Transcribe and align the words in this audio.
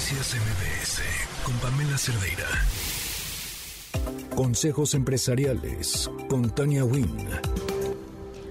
Noticias 0.00 0.34
MBS 0.34 1.02
con 1.44 1.54
Pamela 1.58 1.98
Cerdeira. 1.98 2.46
Consejos 4.34 4.94
empresariales 4.94 6.10
con 6.26 6.48
Tania 6.54 6.86
Wynn. 6.86 7.28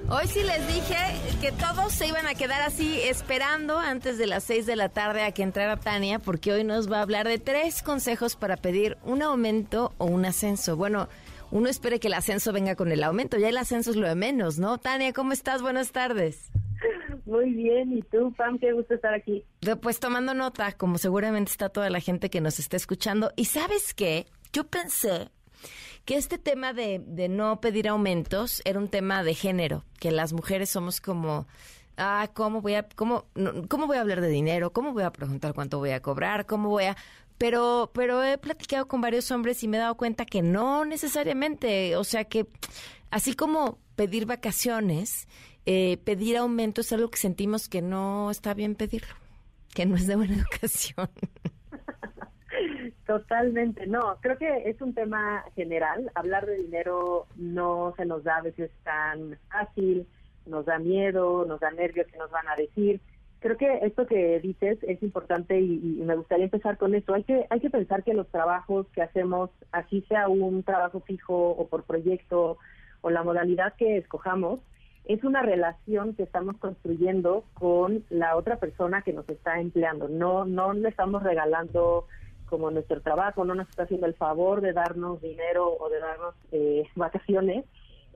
Hoy 0.09 0.27
sí 0.27 0.43
les 0.43 0.67
dije 0.67 0.96
que 1.41 1.51
todos 1.51 1.91
se 1.91 2.05
iban 2.05 2.27
a 2.27 2.35
quedar 2.35 2.62
así 2.62 3.01
esperando 3.01 3.79
antes 3.79 4.20
de 4.20 4.27
las 4.27 4.43
6 4.43 4.67
de 4.67 4.75
la 4.75 4.89
tarde 4.89 5.23
a 5.23 5.31
que 5.31 5.41
entrara 5.41 5.77
Tania, 5.77 6.20
porque 6.20 6.54
hoy 6.54 6.64
nos 6.64 6.89
va 6.89 7.00
a 7.00 7.02
hablar 7.02 7.27
de 7.27 7.39
tres 7.39 7.81
consejos 7.81 8.36
para 8.36 8.55
pedir 8.55 9.00
un 9.04 9.23
aumento 9.23 9.95
o 9.97 10.05
un 10.05 10.25
ascenso. 10.25 10.77
Bueno, 10.77 11.09
uno 11.50 11.68
espere 11.68 12.00
que 12.00 12.09
el 12.09 12.13
ascenso 12.13 12.54
venga 12.54 12.75
con 12.75 12.91
el 12.91 13.04
aumento, 13.04 13.39
ya 13.39 13.50
el 13.50 13.57
ascenso 13.57 13.89
es 13.89 13.95
lo 13.95 14.07
de 14.07 14.13
menos, 14.13 14.59
¿no? 14.59 14.77
Tania, 14.77 15.13
¿cómo 15.13 15.34
estás? 15.34 15.63
Buenas 15.63 15.91
tardes. 15.91 16.52
Muy 17.30 17.54
bien, 17.54 17.96
¿y 17.96 18.02
tú, 18.02 18.34
Pam? 18.34 18.57
Qué 18.57 18.71
gusto 18.73 18.96
estar 18.96 19.14
aquí. 19.14 19.46
Pues 19.82 20.00
tomando 20.00 20.34
nota, 20.34 20.71
como 20.73 20.98
seguramente 20.98 21.52
está 21.52 21.70
toda 21.70 21.89
la 21.89 22.00
gente 22.00 22.29
que 22.29 22.42
nos 22.42 22.60
está 22.60 22.75
escuchando. 22.75 23.32
¿Y 23.36 23.46
sabes 23.46 23.93
qué? 23.93 24.25
Yo 24.52 24.65
pensé 24.65 25.29
que 26.05 26.15
este 26.15 26.39
tema 26.39 26.74
de, 26.74 27.02
de 27.05 27.29
no 27.29 27.61
pedir 27.61 27.88
aumentos 27.88 28.61
era 28.65 28.79
un 28.79 28.88
tema 28.88 29.24
de 29.24 29.36
género, 29.36 29.83
que 30.00 30.11
las 30.11 30.33
mujeres 30.33 30.69
somos 30.69 31.02
como 31.02 31.46
ah, 32.00 32.30
¿cómo 32.33 32.61
voy 32.61 32.75
a, 32.75 32.88
cómo, 32.95 33.25
cómo 33.67 33.86
voy 33.86 33.97
a 33.97 34.02
hablar 34.02 34.22
de 34.22 34.30
dinero? 34.30 34.72
¿Cómo 34.73 34.94
voy 34.94 35.03
a 35.03 35.11
preguntar 35.11 35.53
cuánto 35.53 35.77
voy 35.77 35.91
a 35.91 36.02
cobrar? 36.02 36.45
¿Cómo 36.45 36.69
voy 36.69 36.86
a...? 36.86 36.97
Pero, 37.38 37.91
pero 37.94 38.22
he 38.23 38.38
platicado 38.38 38.88
con 38.88 39.00
varios 39.00 39.31
hombres 39.31 39.64
y 39.64 39.67
me 39.69 39.77
he 39.77 39.80
dado 39.80 39.95
cuenta 39.95 40.25
que 40.25 40.41
no 40.41 40.83
necesariamente, 40.83 41.95
o 41.95 42.03
sea 42.03 42.25
que 42.25 42.47
así 43.11 43.33
como 43.33 43.80
pedir 44.00 44.26
vacaciones, 44.26 45.28
eh, 45.66 45.98
pedir 46.06 46.38
aumento 46.38 46.80
es 46.80 46.94
algo 46.94 47.09
que 47.09 47.17
sentimos 47.17 47.67
que 47.67 47.81
no 47.81 48.31
está 48.31 48.53
bien 48.53 48.75
pedirlo, 48.75 49.14
que 49.75 49.86
no 49.86 49.98
es 49.98 50.08
de 50.08 50.16
buena 50.16 50.36
educación. 50.39 51.09
Totalmente, 53.06 53.88
no, 53.88 54.16
creo 54.22 54.38
que 54.38 54.69
es 54.69 54.81
un 54.81 54.94
tema 54.94 55.44
general. 55.53 56.09
Hablar 56.16 56.45
de 56.45 56.56
dinero 56.64 57.28
no 57.36 57.94
se 57.97 58.06
nos 58.06 58.23
da 58.23 58.38
a 58.38 58.41
veces 58.41 58.72
tan 58.86 59.38
fácil, 59.52 60.08
nos 60.45 60.66
da 60.66 60.80
miedo, 60.80 61.44
nos 61.44 61.59
da 61.59 61.69
nervios 61.72 62.08
que 62.08 62.17
nos 62.17 62.31
van 62.31 62.47
a 62.47 62.56
decir. 62.56 63.02
Creo 63.41 63.58
que 63.58 63.80
esto 63.81 64.08
que 64.08 64.39
dices 64.39 64.78
es 64.84 65.03
importante 65.03 65.59
y, 65.59 66.02
me 66.06 66.16
gustaría 66.16 66.45
empezar 66.45 66.78
con 66.78 66.95
eso. 66.95 67.13
Hay 67.13 67.25
que 67.25 67.47
hay 67.50 67.59
que 67.59 67.69
pensar 67.69 68.06
que 68.06 68.13
los 68.13 68.30
trabajos 68.30 68.88
que 68.94 69.02
hacemos, 69.02 69.50
así 69.73 70.06
sea 70.08 70.30
un 70.30 70.63
trabajo 70.63 71.02
fijo 71.02 71.50
o 71.50 71.67
por 71.67 71.84
proyecto 71.84 72.58
o 73.02 73.09
la 73.09 73.23
modalidad 73.23 73.73
que 73.75 73.97
escojamos, 73.97 74.59
es 75.05 75.23
una 75.23 75.42
relación 75.42 76.14
que 76.14 76.23
estamos 76.23 76.58
construyendo 76.58 77.44
con 77.53 78.03
la 78.09 78.36
otra 78.36 78.58
persona 78.58 79.02
que 79.02 79.14
nos 79.14 79.28
está 79.28 79.59
empleando. 79.59 80.08
No 80.08 80.45
no 80.45 80.73
le 80.73 80.89
estamos 80.89 81.23
regalando 81.23 82.06
como 82.50 82.72
nuestro 82.72 83.02
trabajo 83.02 83.45
no 83.45 83.56
nos 83.56 83.69
está 83.69 83.83
haciendo 83.83 84.08
el 84.08 84.16
favor 84.16 84.61
de 84.61 84.73
darnos 84.73 85.22
dinero 85.22 85.78
o 85.80 85.89
de 85.89 86.00
darnos 86.00 86.36
eh, 86.52 86.83
vacaciones, 86.95 87.66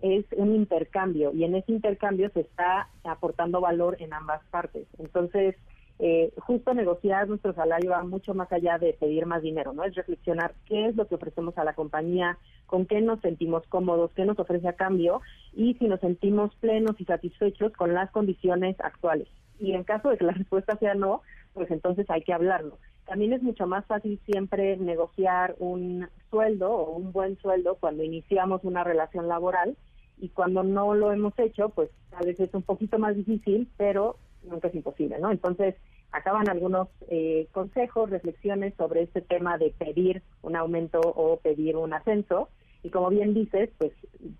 es 0.02 0.26
un 0.36 0.54
intercambio 0.54 1.32
y 1.34 1.46
en 1.46 1.56
ese 1.56 1.72
intercambio 1.72 2.30
se 2.34 2.42
está 2.42 2.90
aportando 3.06 3.62
valor 3.62 3.96
en 4.00 4.12
ambas 4.14 4.42
partes. 4.52 4.86
Entonces, 4.98 5.56
eh, 6.00 6.34
justo 6.40 6.74
negociar 6.74 7.30
nuestro 7.30 7.54
salario 7.54 7.92
va 7.92 8.04
mucho 8.04 8.34
más 8.34 8.52
allá 8.52 8.78
de 8.78 8.94
pedir 9.00 9.26
más 9.26 9.42
dinero, 9.42 9.72
¿no? 9.72 9.86
Es 9.86 9.96
reflexionar 9.96 10.54
qué 10.66 10.88
es 10.88 10.96
lo 10.98 11.08
que 11.08 11.16
ofrecemos 11.16 11.58
a 11.58 11.64
la 11.64 11.74
compañía, 11.74 12.38
con 12.66 12.86
qué 12.86 13.02
nos 13.02 13.20
sentimos 13.22 13.64
cómodos, 13.68 14.12
qué 14.16 14.26
nos 14.26 14.40
ofrece 14.40 14.68
a 14.68 14.74
cambio 14.74 15.22
y 15.54 15.76
si 15.76 15.88
nos 15.88 16.00
sentimos 16.00 16.56
plenos 16.56 17.00
y 17.00 17.06
satisfechos 17.06 17.72
con 17.74 17.94
las 17.94 18.12
condiciones 18.12 18.80
actuales. 18.80 19.28
Y 19.60 19.74
en 19.74 19.84
caso 19.84 20.10
de 20.10 20.18
que 20.18 20.26
la 20.26 20.34
respuesta 20.34 20.78
sea 20.78 20.96
no, 20.96 21.22
pues 21.54 21.70
entonces 21.72 22.10
hay 22.10 22.22
que 22.24 22.34
hablarlo. 22.34 22.78
También 23.06 23.34
es 23.34 23.44
mucho 23.44 23.68
más 23.68 23.86
fácil 23.86 24.20
siempre 24.26 24.78
negociar 24.78 25.56
un 25.60 26.08
sueldo 26.30 26.72
o 26.72 26.96
un 26.96 27.12
buen 27.12 27.38
sueldo 27.38 27.76
cuando 27.80 28.04
iniciamos 28.04 28.64
una 28.64 28.84
relación 28.84 29.28
laboral 29.28 29.76
y 30.18 30.30
cuando 30.30 30.64
no 30.64 30.94
lo 30.94 31.12
hemos 31.12 31.38
hecho, 31.38 31.70
pues 31.70 31.90
a 32.14 32.24
veces 32.24 32.50
es 32.50 32.54
un 32.54 32.62
poquito 32.64 32.98
más 33.00 33.16
difícil, 33.16 33.68
pero 33.78 34.18
nunca 34.44 34.70
es 34.70 34.76
imposible, 34.76 35.20
¿no? 35.20 35.32
Entonces, 35.32 35.76
acaban 36.14 36.48
algunos 36.48 36.88
eh, 37.10 37.48
consejos, 37.52 38.10
reflexiones 38.10 38.74
sobre 38.78 39.02
este 39.02 39.22
tema 39.22 39.58
de 39.58 39.72
pedir 39.72 40.22
un 40.44 40.56
aumento 40.56 41.02
o 41.02 41.38
pedir 41.38 41.76
un 41.76 41.94
ascenso. 41.94 42.50
Y 42.84 42.90
como 42.90 43.10
bien 43.10 43.34
dices, 43.34 43.70
pues 43.78 43.92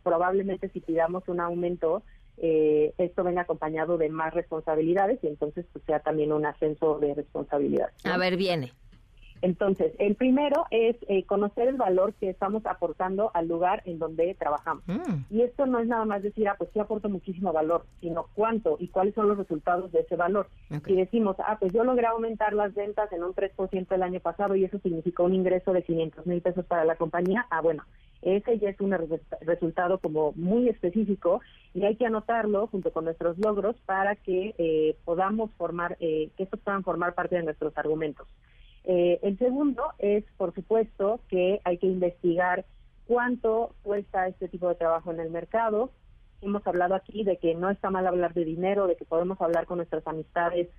probablemente 0.04 0.70
si 0.70 0.80
pidamos 0.80 1.28
un 1.28 1.40
aumento, 1.40 2.04
eh, 2.38 2.94
esto 2.98 3.24
venga 3.24 3.42
acompañado 3.42 3.98
de 3.98 4.10
más 4.10 4.34
responsabilidades 4.34 5.20
y 5.24 5.28
entonces 5.28 5.66
pues, 5.74 5.84
sea 5.86 6.00
también 6.00 6.32
un 6.32 6.46
ascenso 6.46 7.00
de 7.00 7.16
responsabilidad. 7.16 7.90
A 8.04 8.18
ver, 8.18 8.38
viene. 8.38 8.72
Entonces, 9.44 9.92
el 10.00 10.16
primero 10.16 10.66
es 10.72 10.96
eh, 11.10 11.26
conocer 11.26 11.68
el 11.68 11.76
valor 11.76 12.14
que 12.14 12.30
estamos 12.30 12.66
aportando 12.66 13.30
al 13.34 13.50
lugar 13.50 13.84
en 13.84 14.00
donde 14.00 14.34
trabajamos. 14.36 14.88
Mm. 14.88 15.26
Y 15.30 15.42
esto 15.42 15.66
no 15.66 15.80
es 15.80 15.88
nada 15.88 16.06
más 16.06 16.24
decir, 16.24 16.48
ah, 16.48 16.56
pues 16.58 16.70
sí 16.72 16.80
aporto 16.80 17.10
muchísimo 17.10 17.52
valor, 17.52 17.86
sino 18.00 18.28
cuánto 18.36 18.78
y 18.80 18.88
cuáles 18.88 19.14
son 19.16 19.28
los 19.28 19.38
resultados 19.38 19.92
de 19.92 20.00
ese 20.00 20.16
valor. 20.16 20.48
Si 20.86 20.96
decimos, 20.96 21.36
ah, 21.40 21.58
pues 21.60 21.74
yo 21.74 21.84
logré 21.84 22.08
aumentar 22.08 22.54
las 22.54 22.74
ventas 22.74 23.12
en 23.12 23.22
un 23.22 23.34
3% 23.34 23.94
el 23.94 24.04
año 24.04 24.22
pasado 24.22 24.56
y 24.56 24.64
eso 24.64 24.80
significó 24.80 25.26
un 25.26 25.34
ingreso 25.34 25.74
de 25.74 25.84
500 25.84 26.26
mil 26.26 26.42
pesos 26.42 26.66
para 26.66 26.86
la 26.86 26.96
compañía, 26.96 27.46
ah, 27.50 27.60
bueno, 27.60 27.84
ese 28.22 28.58
ya 28.60 28.70
es 28.70 28.80
un 28.80 28.96
resultado 29.42 29.98
como 29.98 30.32
muy 30.38 30.70
específico 30.70 31.42
y 31.74 31.84
hay 31.84 31.98
que 31.98 32.06
anotarlo 32.06 32.68
junto 32.68 32.94
con 32.94 33.04
nuestros 33.04 33.38
logros 33.38 33.76
para 33.86 34.16
que 34.16 34.56
eh, 34.58 34.96
podamos 35.04 35.52
formar, 35.58 35.98
eh, 36.00 36.30
que 36.38 36.44
estos 36.44 36.62
puedan 36.62 36.84
formar 36.84 37.14
parte 37.14 37.36
de 37.36 37.44
nuestros 37.44 37.78
argumentos. 37.78 38.26
Eh, 38.86 39.20
el 39.22 39.38
segundo 39.38 39.84
es, 39.98 40.24
por 40.38 40.54
supuesto, 40.54 41.22
que 41.30 41.62
hay 41.64 41.78
que 41.78 41.88
investigar 41.88 42.66
cuánto 43.08 43.76
cuesta 43.84 44.28
este 44.28 44.48
tipo 44.48 44.68
de 44.68 44.76
trabajo 44.76 45.12
en 45.12 45.20
el 45.20 45.30
mercado. 45.30 45.92
Hemos 46.42 46.66
hablado 46.68 46.96
aquí 46.96 47.24
de 47.24 47.38
que 47.38 47.56
no 47.56 47.70
está 47.70 47.90
mal 47.90 48.08
hablar 48.08 48.34
de 48.34 48.46
dinero, 48.46 48.88
de 48.88 48.96
que 48.96 49.06
podemos 49.06 49.40
hablar 49.42 49.66
con 49.66 49.78
nuestras 49.78 50.06
amistades 50.08 50.70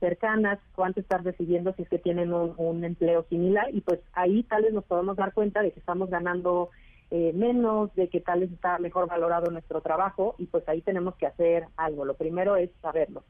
cercanas, 0.00 0.58
cuánto 0.74 1.00
estás 1.00 1.22
recibiendo 1.22 1.72
si 1.74 1.82
es 1.82 1.88
que 1.88 1.98
tienen 1.98 2.32
un, 2.32 2.54
un 2.56 2.82
empleo 2.82 3.24
similar 3.28 3.72
y 3.72 3.82
pues 3.82 4.00
ahí 4.14 4.42
tal 4.42 4.62
vez 4.64 4.72
nos 4.72 4.82
podemos 4.84 5.16
dar 5.16 5.32
cuenta 5.32 5.62
de 5.62 5.70
que 5.70 5.78
estamos 5.78 6.10
ganando 6.10 6.70
eh, 7.14 7.32
menos, 7.34 7.94
de 7.94 8.08
que 8.08 8.20
tal 8.20 8.40
vez 8.40 8.50
está 8.50 8.78
mejor 8.78 9.06
valorado 9.06 9.50
nuestro 9.50 9.82
trabajo 9.82 10.34
y 10.38 10.46
pues 10.46 10.66
ahí 10.66 10.80
tenemos 10.80 11.14
que 11.16 11.26
hacer 11.26 11.66
algo. 11.76 12.06
Lo 12.06 12.14
primero 12.14 12.56
es 12.56 12.70
saberlo. 12.80 13.22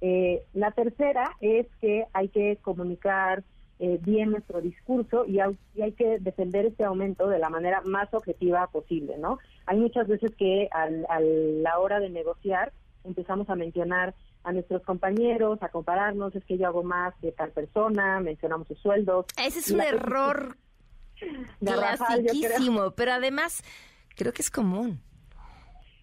Eh, 0.00 0.42
la 0.54 0.70
tercera 0.70 1.36
es 1.42 1.66
que 1.82 2.06
hay 2.14 2.28
que 2.28 2.56
comunicar 2.62 3.44
eh, 3.78 3.98
bien 4.02 4.30
nuestro 4.30 4.60
discurso 4.60 5.26
y 5.26 5.40
hay, 5.40 5.56
hay, 5.82 5.92
que 5.92 6.18
defender 6.18 6.66
este 6.66 6.84
aumento 6.84 7.28
de 7.28 7.38
la 7.38 7.50
manera 7.50 7.82
más 7.82 8.12
objetiva 8.14 8.66
posible, 8.68 9.18
¿no? 9.18 9.38
Hay 9.66 9.78
muchas 9.78 10.08
veces 10.08 10.34
que 10.36 10.68
al, 10.72 11.06
a 11.08 11.20
la 11.20 11.78
hora 11.78 12.00
de 12.00 12.08
negociar 12.08 12.72
empezamos 13.04 13.50
a 13.50 13.54
mencionar 13.54 14.14
a 14.44 14.52
nuestros 14.52 14.82
compañeros, 14.82 15.62
a 15.62 15.68
compararnos, 15.68 16.34
es 16.34 16.44
que 16.44 16.56
yo 16.56 16.68
hago 16.68 16.84
más 16.84 17.14
que 17.20 17.32
tal 17.32 17.50
persona, 17.50 18.20
mencionamos 18.20 18.68
sus 18.68 18.78
sueldos. 18.78 19.26
Ese 19.36 19.58
es 19.58 19.70
un 19.70 19.80
error 19.80 20.56
Clasiquísimo, 21.60 22.92
pero 22.92 23.12
además 23.12 23.62
creo 24.16 24.32
que 24.32 24.42
es 24.42 24.50
común. 24.50 25.00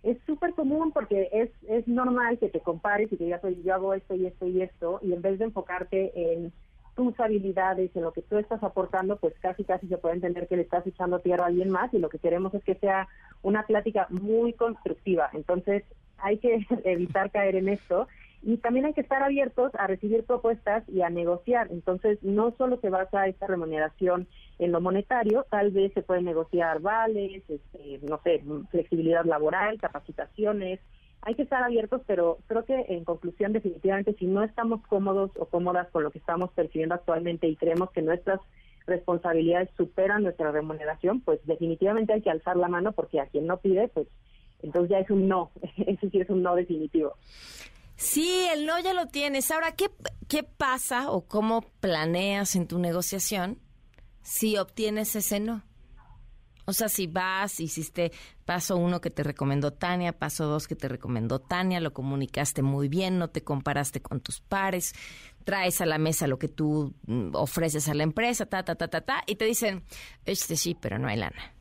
Es 0.02 0.18
súper 0.26 0.54
común 0.54 0.92
porque 0.92 1.30
es, 1.32 1.50
es 1.70 1.88
normal 1.88 2.38
que 2.38 2.50
te 2.50 2.60
compares 2.60 3.12
y 3.12 3.18
que 3.18 3.24
digas, 3.24 3.44
oye, 3.44 3.62
yo 3.64 3.74
hago 3.74 3.94
esto 3.94 4.16
y 4.16 4.26
esto 4.26 4.48
y 4.48 4.62
esto, 4.62 5.00
y 5.02 5.14
en 5.14 5.22
vez 5.22 5.40
de 5.40 5.46
enfocarte 5.46 6.34
en 6.34 6.52
tus 6.96 7.20
habilidades, 7.20 7.96
en 7.96 8.04
lo 8.04 8.14
que 8.14 8.22
tú 8.22 8.38
estás 8.38 8.62
aportando, 8.64 9.18
pues 9.18 9.34
casi 9.40 9.64
casi 9.64 9.88
se 9.88 9.98
puede 9.98 10.16
entender 10.16 10.48
que 10.48 10.56
le 10.56 10.64
estás 10.64 10.86
echando 10.86 11.20
tierra 11.20 11.46
a 11.46 11.48
alguien 11.48 11.70
más 11.70 11.94
y 11.94 12.00
lo 12.00 12.10
que 12.10 12.20
queremos 12.20 12.54
es 12.54 12.64
que 12.64 12.76
sea 12.76 13.08
una 13.42 13.66
plática 13.66 14.08
muy 14.10 14.54
constructiva. 14.54 15.30
Entonces 15.34 15.84
hay 16.18 16.38
que 16.38 16.66
evitar 16.84 17.32
caer 17.32 17.56
en 17.56 17.70
esto 17.70 18.08
y 18.46 18.58
también 18.58 18.86
hay 18.86 18.94
que 18.94 19.02
estar 19.02 19.24
abiertos 19.24 19.72
a 19.76 19.88
recibir 19.88 20.26
propuestas 20.26 20.84
y 20.90 21.02
a 21.02 21.10
negociar. 21.10 21.70
Entonces, 21.72 22.22
no 22.24 22.54
solo 22.58 22.78
se 22.82 22.90
basa 22.90 23.28
esta 23.28 23.48
remuneración 23.48 24.28
en 24.60 24.74
lo 24.74 24.82
monetario, 24.82 25.46
tal 25.50 25.72
vez 25.72 25.94
se 25.94 26.02
pueden 26.02 26.26
negociar 26.26 26.82
vales, 26.82 27.42
este, 27.48 28.00
no 28.02 28.20
sé, 28.22 28.44
flexibilidad 28.70 29.24
laboral, 29.24 29.80
capacitaciones. 29.80 30.82
Hay 31.26 31.36
que 31.36 31.44
estar 31.44 31.64
abiertos, 31.64 32.02
pero 32.06 32.40
creo 32.48 32.66
que 32.66 32.86
en 32.90 33.06
conclusión, 33.06 33.54
definitivamente, 33.54 34.14
si 34.20 34.26
no 34.26 34.44
estamos 34.44 34.86
cómodos 34.88 35.32
o 35.38 35.46
cómodas 35.46 35.90
con 35.92 36.04
lo 36.04 36.12
que 36.12 36.20
estamos 36.20 36.52
percibiendo 36.52 36.96
actualmente 36.96 37.48
y 37.48 37.56
creemos 37.56 37.92
que 37.92 38.02
nuestras 38.02 38.42
responsabilidades 38.86 39.70
superan 39.78 40.24
nuestra 40.24 40.52
remuneración, 40.52 41.22
pues 41.22 41.40
definitivamente 41.46 42.12
hay 42.12 42.22
que 42.22 42.30
alzar 42.30 42.58
la 42.58 42.68
mano 42.68 42.92
porque 42.92 43.22
a 43.22 43.28
quien 43.28 43.48
no 43.48 43.58
pide, 43.58 43.88
pues 43.88 44.08
entonces 44.62 44.92
ya 44.92 45.00
es 45.00 45.10
un 45.10 45.30
no, 45.30 45.52
eso 45.88 46.10
sí 46.10 46.20
es 46.20 46.30
un 46.30 46.44
no 46.44 46.56
definitivo. 46.56 47.14
Sí, 47.96 48.48
el 48.52 48.66
no 48.66 48.80
ya 48.80 48.94
lo 48.94 49.08
tienes. 49.08 49.50
Ahora, 49.52 49.76
¿qué, 49.76 49.86
¿qué 50.28 50.44
pasa 50.44 51.10
o 51.10 51.22
cómo 51.26 51.62
planeas 51.80 52.56
en 52.56 52.68
tu 52.68 52.80
negociación 52.80 53.60
si 54.22 54.58
obtienes 54.58 55.16
ese 55.16 55.40
no? 55.40 55.64
O 56.66 56.74
sea, 56.74 56.90
si 56.90 57.08
vas, 57.08 57.60
hiciste 57.60 58.12
paso 58.46 58.78
uno 58.78 59.02
que 59.02 59.10
te 59.10 59.24
recomendó 59.24 59.72
Tania, 59.72 60.14
paso 60.14 60.46
dos 60.46 60.68
que 60.68 60.76
te 60.76 60.88
recomendó 60.88 61.40
Tania, 61.40 61.80
lo 61.80 61.94
comunicaste 61.94 62.62
muy 62.62 62.88
bien, 62.88 63.20
no 63.20 63.30
te 63.30 63.44
comparaste 63.44 64.02
con 64.02 64.22
tus 64.22 64.40
pares, 64.40 64.94
traes 65.44 65.82
a 65.82 65.86
la 65.86 65.98
mesa 65.98 66.28
lo 66.28 66.40
que 66.40 66.48
tú 66.48 66.94
mm, 67.08 67.36
ofreces 67.36 67.90
a 67.90 67.94
la 67.94 68.04
empresa, 68.04 68.46
ta, 68.46 68.64
ta, 68.64 68.76
ta, 68.76 68.88
ta, 68.88 69.02
ta, 69.02 69.24
y 69.28 69.36
te 69.36 69.46
dicen, 69.46 69.84
este 70.26 70.56
sí, 70.56 70.76
pero 70.80 70.98
no 71.00 71.08
hay 71.08 71.18
lana. 71.18 71.54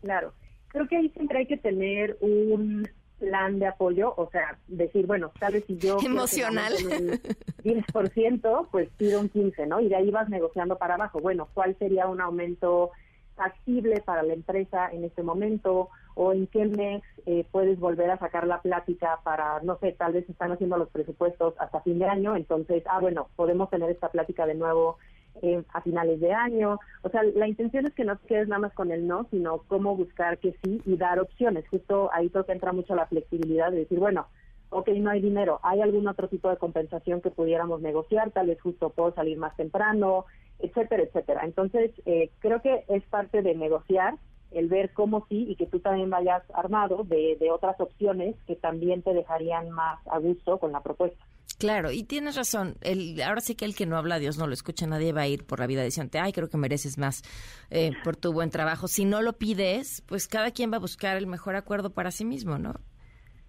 Claro, 0.00 0.32
creo 0.68 0.86
que 0.86 0.96
ahí 0.96 1.08
siempre 1.10 1.38
hay 1.38 1.46
que 1.46 1.56
tener 1.56 2.16
un 2.20 2.88
plan 3.18 3.58
de 3.58 3.66
apoyo, 3.66 4.12
o 4.16 4.28
sea, 4.30 4.58
decir, 4.68 5.06
bueno, 5.06 5.32
tal 5.38 5.54
vez 5.54 5.64
si 5.66 5.78
yo... 5.78 5.98
Emocional. 6.04 6.74
Un 6.84 7.20
10%, 7.64 8.68
pues 8.70 8.90
pido 8.96 9.20
un 9.20 9.28
15, 9.28 9.66
¿no? 9.66 9.80
Y 9.80 9.88
de 9.88 9.96
ahí 9.96 10.10
vas 10.10 10.28
negociando 10.28 10.76
para 10.76 10.94
abajo. 10.94 11.20
Bueno, 11.20 11.48
¿cuál 11.54 11.76
sería 11.78 12.06
un 12.06 12.20
aumento 12.20 12.90
factible 13.34 14.00
para 14.00 14.22
la 14.22 14.34
empresa 14.34 14.88
en 14.90 15.04
este 15.04 15.22
momento? 15.22 15.90
¿O 16.14 16.32
en 16.32 16.46
qué 16.46 16.64
mes 16.66 17.02
eh, 17.26 17.44
puedes 17.50 17.78
volver 17.80 18.10
a 18.10 18.18
sacar 18.18 18.46
la 18.46 18.62
plática 18.62 19.18
para, 19.24 19.60
no 19.62 19.78
sé, 19.78 19.92
tal 19.92 20.12
vez 20.12 20.28
están 20.28 20.52
haciendo 20.52 20.76
los 20.76 20.88
presupuestos 20.90 21.54
hasta 21.58 21.80
fin 21.80 21.98
de 21.98 22.06
año, 22.06 22.36
entonces, 22.36 22.84
ah, 22.86 23.00
bueno, 23.00 23.28
podemos 23.34 23.68
tener 23.70 23.90
esta 23.90 24.10
plática 24.10 24.46
de 24.46 24.54
nuevo 24.54 24.98
eh, 25.42 25.64
a 25.72 25.80
finales 25.80 26.20
de 26.20 26.32
año. 26.32 26.78
O 27.02 27.08
sea, 27.08 27.22
la 27.24 27.48
intención 27.48 27.86
es 27.86 27.94
que 27.94 28.04
no 28.04 28.16
te 28.16 28.26
quedes 28.28 28.46
nada 28.46 28.60
más 28.60 28.72
con 28.72 28.92
el 28.92 29.08
no, 29.08 29.26
sino 29.30 29.58
cómo 29.66 29.96
buscar 29.96 30.38
que 30.38 30.54
sí 30.62 30.80
y 30.86 30.96
dar 30.96 31.18
opciones. 31.18 31.68
Justo 31.68 32.10
ahí 32.12 32.30
creo 32.30 32.46
que 32.46 32.52
entra 32.52 32.72
mucho 32.72 32.94
la 32.94 33.06
flexibilidad 33.06 33.72
de 33.72 33.78
decir, 33.78 33.98
bueno, 33.98 34.28
ok, 34.70 34.88
no 34.90 35.10
hay 35.10 35.20
dinero, 35.20 35.60
¿hay 35.62 35.80
algún 35.80 36.06
otro 36.06 36.28
tipo 36.28 36.48
de 36.50 36.56
compensación 36.56 37.20
que 37.20 37.30
pudiéramos 37.30 37.80
negociar? 37.80 38.30
Tal 38.30 38.46
vez 38.46 38.60
justo 38.60 38.90
puedo 38.90 39.12
salir 39.14 39.38
más 39.38 39.56
temprano, 39.56 40.26
etcétera, 40.64 41.02
etcétera. 41.02 41.42
Entonces, 41.44 41.90
eh, 42.06 42.30
creo 42.40 42.60
que 42.62 42.84
es 42.88 43.04
parte 43.04 43.42
de 43.42 43.54
negociar 43.54 44.14
el 44.50 44.68
ver 44.68 44.92
cómo 44.92 45.26
sí 45.28 45.46
y 45.48 45.56
que 45.56 45.66
tú 45.66 45.80
también 45.80 46.10
vayas 46.10 46.42
armado 46.54 47.04
de, 47.04 47.36
de 47.40 47.50
otras 47.50 47.78
opciones 47.80 48.36
que 48.46 48.56
también 48.56 49.02
te 49.02 49.12
dejarían 49.12 49.70
más 49.70 49.98
a 50.06 50.18
gusto 50.18 50.58
con 50.58 50.72
la 50.72 50.80
propuesta. 50.80 51.24
Claro, 51.58 51.90
y 51.92 52.02
tienes 52.02 52.36
razón. 52.36 52.76
El, 52.80 53.20
ahora 53.22 53.40
sí 53.40 53.54
que 53.54 53.64
el 53.64 53.74
que 53.74 53.86
no 53.86 53.96
habla, 53.96 54.18
Dios 54.18 54.38
no 54.38 54.46
lo 54.46 54.54
escucha, 54.54 54.86
nadie 54.86 55.12
va 55.12 55.22
a 55.22 55.28
ir 55.28 55.46
por 55.46 55.60
la 55.60 55.66
vida 55.66 55.82
diciendo, 55.82 56.18
ay, 56.20 56.32
creo 56.32 56.48
que 56.48 56.56
mereces 56.56 56.98
más 56.98 57.22
eh, 57.70 57.92
por 58.02 58.16
tu 58.16 58.32
buen 58.32 58.50
trabajo. 58.50 58.88
Si 58.88 59.04
no 59.04 59.22
lo 59.22 59.34
pides, 59.34 60.02
pues 60.06 60.26
cada 60.26 60.50
quien 60.50 60.72
va 60.72 60.76
a 60.76 60.80
buscar 60.80 61.16
el 61.16 61.26
mejor 61.26 61.56
acuerdo 61.56 61.90
para 61.90 62.10
sí 62.10 62.24
mismo, 62.24 62.58
¿no? 62.58 62.74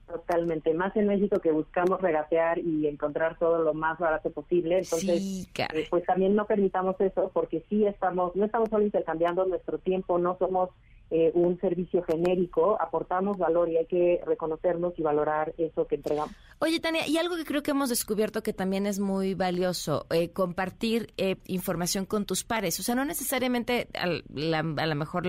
Totalmente, 0.07 0.73
más 0.75 0.95
en 0.95 1.07
México 1.07 1.39
que 1.39 1.51
buscamos 1.51 1.99
regatear 1.99 2.59
y 2.59 2.87
encontrar 2.87 3.39
todo 3.39 3.63
lo 3.63 3.73
más 3.73 3.97
barato 3.97 4.29
posible, 4.29 4.77
entonces 4.77 5.49
eh, 5.57 5.87
pues 5.89 6.05
también 6.05 6.35
no 6.35 6.45
permitamos 6.45 6.95
eso 7.01 7.31
porque 7.33 7.63
sí 7.69 7.85
estamos, 7.87 8.35
no 8.35 8.45
estamos 8.45 8.69
solo 8.69 8.83
intercambiando 8.83 9.45
nuestro 9.45 9.79
tiempo, 9.79 10.19
no 10.19 10.37
somos 10.37 10.69
eh, 11.11 11.31
un 11.35 11.59
servicio 11.59 12.03
genérico, 12.03 12.81
aportamos 12.81 13.37
valor 13.37 13.69
y 13.69 13.77
hay 13.77 13.85
que 13.85 14.21
reconocernos 14.25 14.97
y 14.97 15.03
valorar 15.03 15.53
eso 15.57 15.85
que 15.85 15.95
entregamos. 15.95 16.33
Oye, 16.59 16.79
Tania, 16.79 17.07
y 17.07 17.17
algo 17.17 17.35
que 17.35 17.45
creo 17.45 17.61
que 17.61 17.71
hemos 17.71 17.89
descubierto 17.89 18.41
que 18.41 18.53
también 18.53 18.87
es 18.87 18.99
muy 18.99 19.35
valioso, 19.35 20.07
eh, 20.09 20.29
compartir 20.31 21.13
eh, 21.17 21.35
información 21.47 22.05
con 22.05 22.25
tus 22.25 22.43
pares. 22.43 22.79
O 22.79 22.83
sea, 22.83 22.95
no 22.95 23.05
necesariamente 23.05 23.87
a, 23.93 24.07
lo 24.07 24.95
mejor 24.95 25.25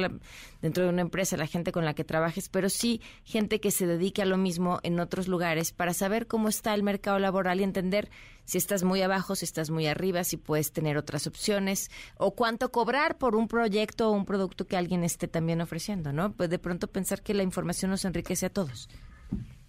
dentro 0.62 0.84
de 0.84 0.88
una 0.88 1.02
empresa, 1.02 1.36
la 1.36 1.46
gente 1.46 1.72
con 1.72 1.84
la 1.84 1.94
que 1.94 2.04
trabajes, 2.04 2.48
pero 2.48 2.68
sí 2.68 3.02
gente 3.24 3.60
que 3.60 3.70
se 3.70 3.86
dedique 3.86 4.22
a 4.22 4.26
lo 4.26 4.36
mismo 4.36 4.78
en 4.82 4.98
otros 4.98 5.28
lugares 5.28 5.72
para 5.72 5.92
saber 5.92 6.26
cómo 6.26 6.48
está 6.48 6.74
el 6.74 6.82
mercado 6.82 7.18
laboral 7.18 7.60
y 7.60 7.64
entender 7.64 8.08
si 8.46 8.56
estás 8.56 8.84
muy 8.84 9.02
abajo, 9.02 9.34
si 9.34 9.44
estás 9.44 9.70
muy 9.70 9.86
arriba, 9.86 10.24
si 10.24 10.38
puedes 10.38 10.72
tener 10.72 10.96
otras 10.96 11.26
opciones 11.26 11.90
o 12.16 12.30
cuánto 12.30 12.70
cobrar 12.70 13.18
por 13.18 13.36
un 13.36 13.48
proyecto 13.48 14.08
o 14.08 14.12
un 14.12 14.24
producto 14.24 14.66
que 14.66 14.76
alguien 14.76 15.04
esté 15.04 15.28
también 15.28 15.60
ofreciendo, 15.60 16.12
¿no? 16.12 16.32
Pues 16.32 16.48
de 16.48 16.58
pronto 16.58 16.86
pensar 16.86 17.20
que 17.20 17.34
la 17.34 17.42
información 17.42 17.90
nos 17.90 18.04
enriquece 18.04 18.46
a 18.46 18.50
todos. 18.50 18.88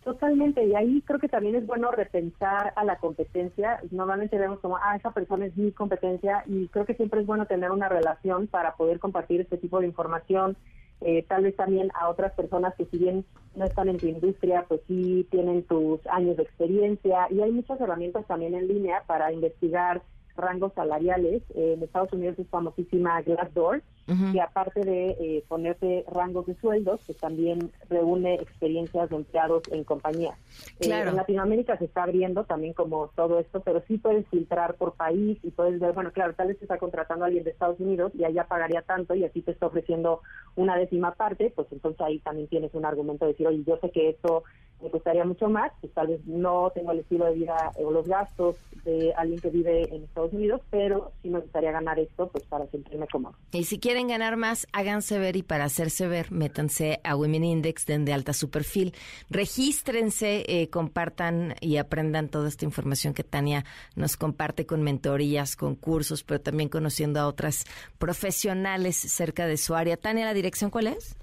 Totalmente, 0.03 0.63
y 0.63 0.73
ahí 0.73 1.01
creo 1.01 1.19
que 1.19 1.27
también 1.27 1.55
es 1.55 1.67
bueno 1.67 1.91
repensar 1.91 2.71
a 2.77 2.85
la 2.85 2.95
competencia. 2.95 3.81
Normalmente 3.91 4.37
vemos 4.37 4.59
como, 4.61 4.77
ah, 4.77 4.95
esa 4.95 5.11
persona 5.11 5.47
es 5.47 5.57
mi 5.57 5.73
competencia 5.73 6.43
y 6.45 6.69
creo 6.69 6.85
que 6.85 6.93
siempre 6.93 7.19
es 7.19 7.27
bueno 7.27 7.45
tener 7.45 7.71
una 7.71 7.89
relación 7.89 8.47
para 8.47 8.77
poder 8.77 8.99
compartir 8.99 9.41
este 9.41 9.57
tipo 9.57 9.81
de 9.81 9.87
información, 9.87 10.55
eh, 11.01 11.23
tal 11.27 11.43
vez 11.43 11.55
también 11.55 11.89
a 11.93 12.09
otras 12.09 12.33
personas 12.33 12.73
que 12.75 12.85
si 12.85 12.97
bien 12.97 13.25
no 13.55 13.65
están 13.65 13.89
en 13.89 13.97
tu 13.97 14.07
industria, 14.07 14.65
pues 14.67 14.81
sí 14.87 15.27
tienen 15.29 15.63
tus 15.63 16.05
años 16.07 16.37
de 16.37 16.43
experiencia 16.43 17.27
y 17.29 17.41
hay 17.41 17.51
muchas 17.51 17.79
herramientas 17.79 18.25
también 18.27 18.55
en 18.55 18.67
línea 18.67 19.03
para 19.05 19.31
investigar 19.31 20.01
rangos 20.35 20.73
salariales. 20.73 21.43
en 21.55 21.83
Estados 21.83 22.13
Unidos 22.13 22.39
es 22.39 22.47
famosísima 22.47 23.21
Glassdoor, 23.21 23.81
y 24.07 24.39
aparte 24.39 24.81
de 24.81 25.09
eh, 25.09 25.43
ponerte 25.47 26.05
rangos 26.09 26.45
de 26.45 26.55
sueldos, 26.55 27.01
que 27.05 27.13
también 27.13 27.71
reúne 27.89 28.35
experiencias 28.35 29.09
de 29.09 29.15
empleados 29.17 29.63
en 29.71 29.83
compañías. 29.83 30.37
Eh, 30.79 30.89
en 30.89 31.15
Latinoamérica 31.15 31.77
se 31.77 31.85
está 31.85 32.03
abriendo 32.03 32.45
también 32.45 32.73
como 32.73 33.09
todo 33.15 33.39
esto, 33.39 33.61
pero 33.61 33.83
sí 33.87 33.97
puedes 33.97 34.25
filtrar 34.29 34.75
por 34.75 34.93
país 34.93 35.37
y 35.43 35.51
puedes 35.51 35.79
ver, 35.79 35.93
bueno, 35.93 36.11
claro, 36.11 36.33
tal 36.35 36.47
vez 36.47 36.57
te 36.57 36.65
está 36.65 36.77
contratando 36.77 37.25
a 37.25 37.27
alguien 37.27 37.43
de 37.43 37.51
Estados 37.51 37.79
Unidos 37.79 38.13
y 38.15 38.23
allá 38.23 38.45
pagaría 38.45 38.81
tanto 38.81 39.13
y 39.13 39.25
así 39.25 39.41
te 39.41 39.51
está 39.51 39.67
ofreciendo 39.67 40.21
una 40.55 40.77
décima 40.77 41.13
parte, 41.15 41.51
pues 41.53 41.67
entonces 41.71 41.99
ahí 42.01 42.19
también 42.19 42.47
tienes 42.47 42.73
un 42.73 42.85
argumento 42.85 43.25
de 43.25 43.33
decir, 43.33 43.47
oye, 43.47 43.63
yo 43.65 43.77
sé 43.81 43.91
que 43.91 44.09
esto 44.09 44.43
me 44.81 44.91
costaría 44.91 45.25
mucho 45.25 45.49
más, 45.49 45.71
pues 45.81 45.93
tal 45.93 46.07
vez 46.07 46.25
no 46.25 46.71
tengo 46.73 46.91
el 46.91 46.99
estilo 46.99 47.25
de 47.25 47.33
vida 47.33 47.71
o 47.77 47.91
los 47.91 48.07
gastos 48.07 48.55
de 48.83 49.13
alguien 49.15 49.39
que 49.39 49.49
vive 49.49 49.83
en 49.93 50.03
Estados 50.03 50.33
Unidos, 50.33 50.61
pero 50.69 51.11
sí 51.21 51.29
me 51.29 51.39
gustaría 51.39 51.71
ganar 51.71 51.99
esto 51.99 52.27
pues 52.27 52.43
para 52.45 52.67
sentirme 52.67 53.07
cómodo. 53.07 53.35
Y 53.51 53.63
si 53.63 53.79
quieren 53.79 54.07
ganar 54.07 54.37
más, 54.37 54.67
háganse 54.73 55.19
ver 55.19 55.35
y 55.35 55.43
para 55.43 55.65
hacerse 55.65 56.07
ver, 56.07 56.31
métanse 56.31 56.99
a 57.03 57.15
Women 57.15 57.43
Index, 57.43 57.85
den 57.85 58.05
de 58.05 58.13
alta 58.13 58.33
su 58.33 58.49
perfil, 58.49 58.93
regístrense, 59.29 60.45
eh, 60.47 60.69
compartan 60.69 61.55
y 61.59 61.77
aprendan 61.77 62.29
toda 62.29 62.47
esta 62.47 62.65
información 62.65 63.13
que 63.13 63.23
Tania 63.23 63.65
nos 63.95 64.15
comparte 64.15 64.65
con 64.65 64.83
mentorías, 64.83 65.55
con 65.55 65.75
cursos, 65.75 66.23
pero 66.23 66.39
también 66.41 66.69
conociendo 66.69 67.19
a 67.19 67.27
otras 67.27 67.65
profesionales 67.97 68.95
cerca 68.95 69.47
de 69.47 69.57
su 69.57 69.75
área. 69.75 69.97
Tania, 69.97 70.25
¿la 70.25 70.33
dirección 70.33 70.69
cuál 70.69 70.87
es? 70.87 71.17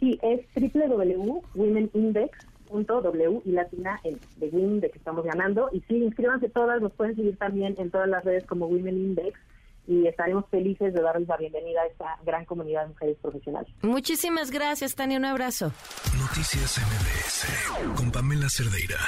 Sí, 0.00 0.18
es 0.22 0.40
www.womenindex.w 0.54 3.42
y 3.44 3.52
latina 3.52 4.00
en 4.04 4.18
de 4.36 4.48
Women 4.48 4.80
de 4.80 4.90
que 4.90 4.98
estamos 4.98 5.24
ganando. 5.24 5.68
Y 5.72 5.80
sí, 5.82 5.96
inscríbanse 5.96 6.48
todas, 6.48 6.82
nos 6.82 6.92
pueden 6.92 7.14
seguir 7.16 7.36
también 7.36 7.74
en 7.78 7.90
todas 7.90 8.08
las 8.08 8.24
redes 8.24 8.46
como 8.46 8.66
Women 8.66 8.96
Index 8.96 9.38
y 9.86 10.06
estaremos 10.06 10.46
felices 10.50 10.94
de 10.94 11.02
darles 11.02 11.28
la 11.28 11.36
bienvenida 11.36 11.82
a 11.82 11.86
esta 11.86 12.18
gran 12.24 12.44
comunidad 12.44 12.82
de 12.82 12.88
mujeres 12.88 13.16
profesionales. 13.20 13.72
Muchísimas 13.82 14.50
gracias, 14.50 14.94
Tania. 14.94 15.18
Un 15.18 15.26
abrazo. 15.26 15.72
Noticias 16.18 16.78
MBS 16.78 17.96
con 17.96 18.10
Pamela 18.10 18.48
Cerdeira. 18.48 18.98